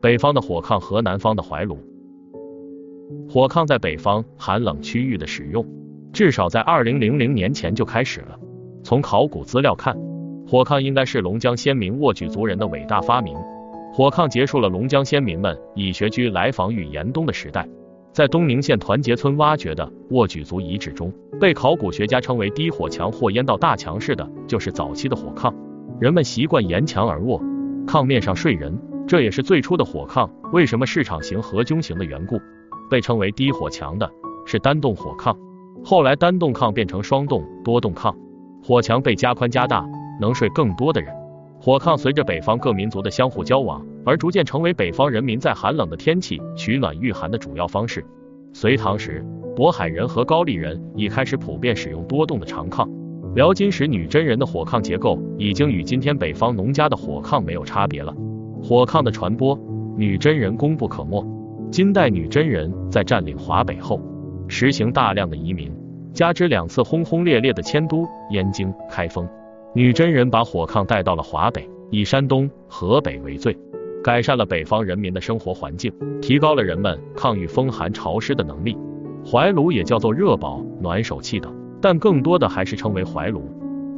[0.00, 1.78] 北方的火炕和南方的怀炉。
[3.28, 5.64] 火炕在北方寒冷区域的使用，
[6.12, 8.38] 至少在二零零零年前就开始了。
[8.82, 9.96] 从考古资料看，
[10.46, 13.36] 火炕应该是龙江先民沃举族人的伟大发明。
[13.92, 17.66] 火炕结束了龙江先民们以穴居来防御严冬的时代。
[18.12, 25.54] 在东宁县团结村挖掘的沃举族遗址中，被考古学家称为低火墙或烟道大墙式的，就是早期的火炕。
[26.00, 27.40] 人们习惯沿墙而卧，
[27.86, 32.40] 炕面上睡人，这也是最初的火炕为什么市场型和弓形的缘故。
[32.88, 34.08] 被称为低火墙的
[34.44, 35.36] 是单洞火炕，
[35.84, 38.14] 后来单洞炕变成双洞、多洞炕，
[38.62, 39.84] 火墙被加宽加大，
[40.20, 41.12] 能睡更多的人。
[41.60, 48.04] 火炕随着北方各民族的相互交往，而逐渐成为北方人民在寒冷的天气取暖御寒的主要方式。
[48.52, 49.24] 隋唐时，
[49.56, 52.88] 渤海人和高丽人已开始普遍使用多洞的长炕。
[53.34, 58.14] 辽金时，女真人的火炕结构已经与今天北方农家的火炕没有差别了。
[58.66, 59.56] 火炕的传播，
[59.96, 61.24] 女真人功不可没。
[61.70, 64.00] 金代女真人在占领华北后，
[64.48, 65.72] 实行大量的移民，
[66.12, 69.24] 加之两次轰轰烈烈的迁都燕京、开封，
[69.72, 73.56] 女真人把火炕带到了华北，以山东、河北为最，
[74.02, 78.76] 改善了北方人民的生活环境，提高了人们抗御风寒潮湿的能力。
[79.24, 83.48] 怀炉也叫做热宝、暖手器等，但更多的还是称为怀炉。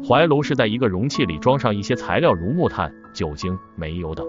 [0.06, 4.27] 怀炉是在一个容器里装上一些材料，如木炭、酒精、煤油等。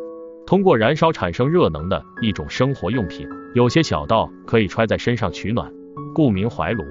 [0.50, 5.72] 通过燃烧产生热能的一种生活用品，有些小到可以揣在身上取暖，
[6.16, 6.84] 故名怀炉。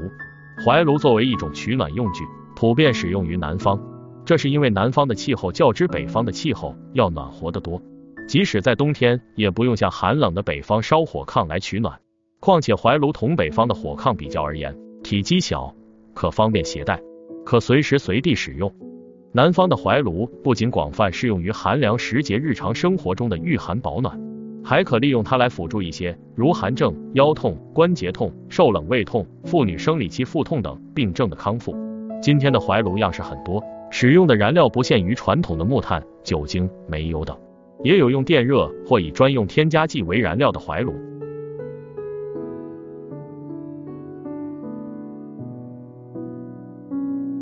[0.64, 2.22] 怀炉作为一种取暖用具，
[2.54, 3.82] 普遍使用于南方，
[4.24, 7.82] 这是因为南方的气候较之北方的气候要暖和得多，
[8.28, 11.98] 即使在冬天也不用像寒冷的北方烧火炕来取暖。
[12.38, 15.74] 况且怀炉同北方的火炕比较而言，体积小，
[16.14, 17.02] 可方便携带，
[17.44, 18.72] 可随时随地使用。
[19.32, 24.18] 南方的怀炉不仅广泛适用于寒凉时节日常生活中的御寒保暖，
[24.64, 31.76] 还可利用它来辅助一些如寒症、腰痛、关节痛、受冷胃痛、妇女生理期腹痛等病症的康复。
[32.22, 37.36] 今天的怀炉样式很多，使用的燃料不限于传统的木炭、酒精、煤油等，
[37.84, 40.94] 也有用电热或以专用添加剂为燃料的怀炉。